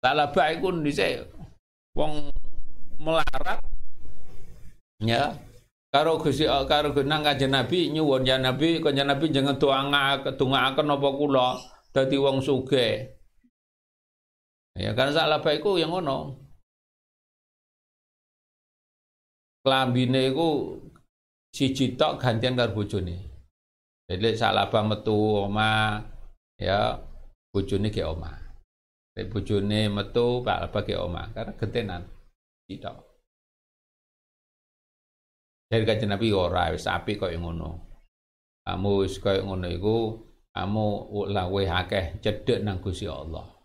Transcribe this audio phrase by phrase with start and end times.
[0.00, 1.26] Salah baik itu dhisik
[1.98, 2.30] wong
[3.02, 3.58] melarat
[5.02, 5.34] ya.
[5.90, 11.08] Karo Gusti karo nang Kanjeng Nabi nyuwun ya Nabi Kanjeng Nabi jangan doanga kedungaaken napa
[11.10, 11.58] kula?
[11.90, 13.19] Dadi wong sugih.
[14.78, 16.38] Ya kan salah baik itu yang ngono.
[19.60, 20.78] Klambine iku
[21.50, 23.18] siji tok gantian karo bojone.
[24.06, 26.00] Jadi salah metu oma
[26.58, 26.96] ya
[27.50, 28.30] bojone ke oma.
[29.14, 32.02] Nek bojone metu Pak bagi omah karena gentenan
[32.70, 32.96] tidak.
[35.70, 37.70] Dari kanjeng Nabi ora wis apik koyo ngono.
[38.66, 40.18] Kamu wis koyo ngono iku
[40.50, 40.86] kamu
[41.30, 43.59] lawe akeh cedhek nang Gusti Allah.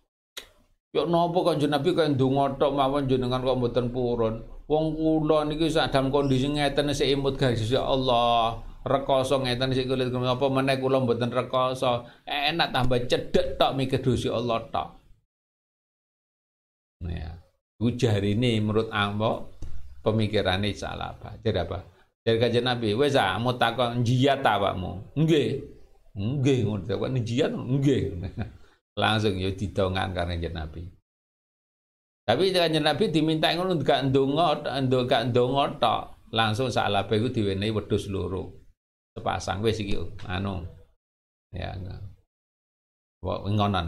[0.96, 4.48] Yo napa kanjeng Nabi kaya ndonga tok mawon jenengan kok mboten purun.
[4.72, 8.64] Wong kula niki sak dalam kondisi ngeten sik imut Gusti Allah.
[8.86, 14.30] rekoso ngeten sik kulit apa meneh kula mboten rekoso enak tambah cedhek tok mikir Gusti
[14.30, 14.90] Allah tok
[17.06, 17.38] Ya.
[17.76, 19.52] Ujar ini menurut ambo
[20.00, 21.38] pemikirannya salah apa?
[21.44, 21.84] Jadi apa?
[22.26, 25.14] Jadi kajian Nabi, wes ah mau takon jiat awakmu?
[25.14, 25.62] Nggih.
[26.16, 28.02] Nggih ngono takon jiat nggih.
[29.02, 30.88] Langsung ya didongan karena Nabi.
[32.26, 34.66] Tapi kajian Nabi diminta ngono gak ndonga,
[35.06, 36.04] gak ndonga tok.
[36.34, 38.66] Langsung salah iku diwenehi wedhus loro.
[39.14, 39.94] Sepasang wis iki
[40.26, 40.66] anu.
[41.54, 41.72] Ya.
[43.22, 43.80] Wah, ngono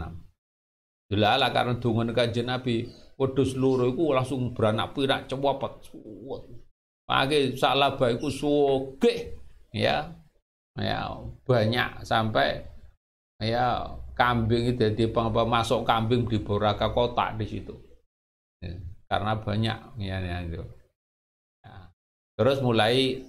[1.08, 2.86] Delala karena dungan kanjeng Nabi,
[3.18, 5.72] wedhus loro iku langsung beranak pirak cepet.
[7.08, 9.34] Pake salaba iku sugih
[9.74, 10.14] ya.
[10.78, 11.10] Ya,
[11.42, 12.62] banyak sampai
[13.42, 13.82] ya
[14.14, 15.10] kambing itu jadi
[15.42, 17.87] masuk kambing di beberapa kota di situ.
[18.58, 18.74] Ya,
[19.06, 20.62] karena banyak ya, ya itu.
[21.62, 21.74] Ya.
[22.34, 23.22] Terus mulai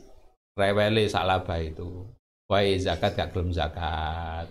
[0.57, 2.09] rewele salaba itu.
[2.49, 4.49] Wah zakat gak belum zakat.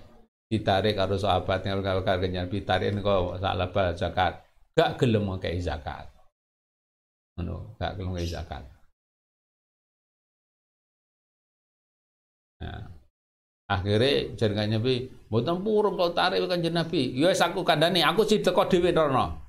[0.49, 4.39] Ditarik karo sahabat kalau kenyal ditarik kok salah bal zakat.
[4.79, 6.07] Gak gelem ngekei zakat.
[7.35, 8.63] Ngono gak gelem ngekei zakat.
[12.63, 12.87] Nah
[13.69, 17.19] akhirnya jaringan Nabi mboten purung kalau tarik kan Nabi.
[17.19, 19.48] Ya aku kandani aku sih teko dhewe rono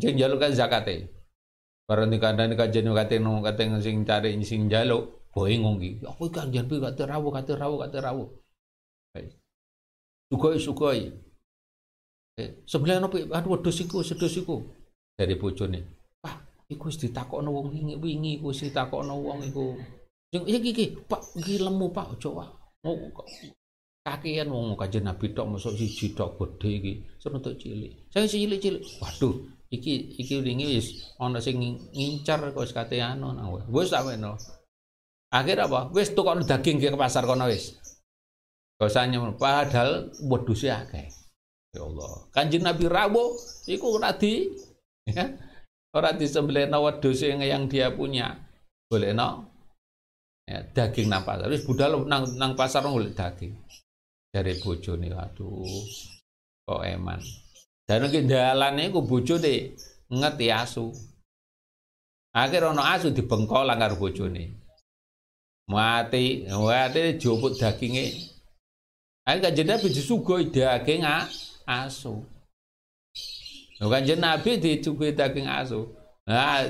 [0.00, 1.12] jeng jalukan zakate
[1.84, 6.80] bareng dikandani kanjeng kate no kate sing cari sing jaluk bingung iki aku kanjeng Nabi
[6.80, 8.28] kate rawuh kate rawuh kate rawuh
[10.30, 11.02] sugoi-sugoi.
[12.38, 14.62] Eh, sebelah nopo aduh wedhus iku, sedhus iku.
[15.18, 15.80] Dari bojone.
[16.22, 19.76] Pak, iku wis ditakokno wong wingi wingi iku wis ditakokno wong iku.
[20.30, 22.46] Sing iki iki, Pak, iki lemu Pak, aja.
[22.86, 22.96] Mau
[24.00, 27.92] kakean wong kanjeng Nabi tok mosok siji tok gedhe iki, serentuk cilik.
[28.08, 28.80] Saya cilik-cilik.
[29.02, 29.34] Waduh,
[29.70, 31.62] iki iki wingi wis ana sing
[31.94, 34.34] ngincar kok wis kate anu nang wis tak weno.
[35.30, 35.94] Akhir apa?
[35.94, 37.78] Wis tukokno daging ke pasar kono wis.
[38.74, 41.06] Dosanya padahal wedhuse akeh.
[41.70, 42.26] Ya Allah.
[42.34, 43.38] Kanjeng Nabi rawuh
[43.70, 44.50] iku ora di
[45.06, 45.30] ya.
[45.94, 48.34] Ora disembelihno wedhus yang dia punya.
[48.90, 49.46] Boleh no
[50.50, 51.46] ya, daging nang pasar.
[51.46, 53.54] Wis budal nang nang pasar golek daging.
[54.34, 55.86] Dari bojone waduh.
[56.66, 57.22] Kok eman.
[57.90, 59.74] Dan dalane iku bojone
[60.06, 60.94] ngeti asu.
[62.30, 64.54] Akhir ana asu dibengkol karo bojone.
[65.66, 68.30] Mati, mati juput dagingnya
[69.26, 71.02] Ayo kanjeng Nabi disuguhi daging
[71.68, 72.24] asu.
[73.78, 75.86] Kanjeng Nabi disuguhi daging asu.
[76.26, 76.66] Nah,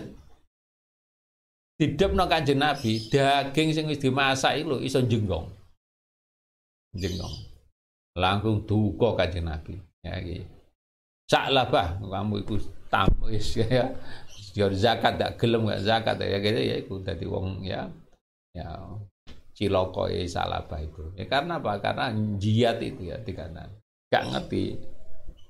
[1.80, 5.48] no kanjeng Nabi, daging sing dimasak itu iso jenggong.
[6.92, 7.34] Jenggong.
[8.19, 9.80] Langsung duka kanjeng Nabi.
[10.04, 10.59] Ya iki.
[11.30, 12.58] Saklah bah kamu iku
[12.91, 13.94] tamis ya.
[14.50, 17.86] Ya zakat tak gelem gak zakat ya gitu ya iku dadi wong ya.
[18.50, 18.66] Ya
[19.54, 21.14] cilokoi salaba itu.
[21.14, 21.78] Ya karena apa?
[21.78, 23.70] Karena jiat itu ya kanan.
[24.10, 24.74] Gak ngerti.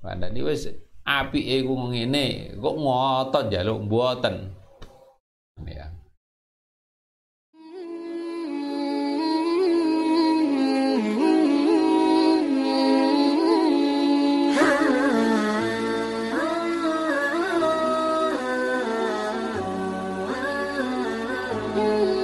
[0.05, 0.69] Pada ini wes
[1.01, 4.53] api ego ngene kok ngotot jaluk buatan.
[21.77, 22.20] you.